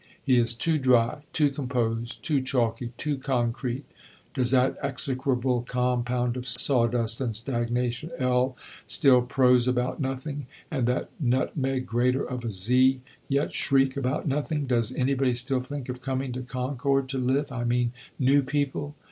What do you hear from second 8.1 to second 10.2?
L. still prose about